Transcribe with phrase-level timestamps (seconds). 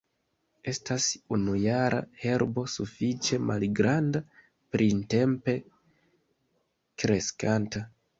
[0.69, 1.03] Estas
[1.35, 4.21] unujara herbo sufiĉe malgranda,
[4.77, 5.55] printempe
[7.05, 7.83] kreskanta.